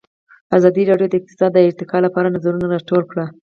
ازادي 0.57 0.83
راډیو 0.89 1.09
د 1.11 1.13
اقتصاد 1.19 1.51
د 1.53 1.57
ارتقا 1.67 1.97
لپاره 2.05 2.33
نظرونه 2.35 2.65
راټول 2.67 3.01
کړي. 3.11 3.25